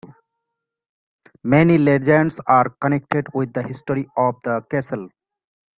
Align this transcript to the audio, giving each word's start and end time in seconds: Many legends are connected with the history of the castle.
Many 1.43 1.77
legends 1.77 2.39
are 2.47 2.69
connected 2.81 3.27
with 3.35 3.53
the 3.53 3.61
history 3.61 4.07
of 4.17 4.33
the 4.43 4.61
castle. 4.61 5.09